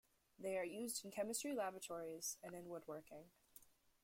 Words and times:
They 0.39 0.57
are 0.57 0.65
used 0.65 1.05
in 1.05 1.11
chemistry 1.11 1.53
laboratories 1.53 2.35
and 2.41 2.55
in 2.55 2.69
woodworking. 2.69 3.29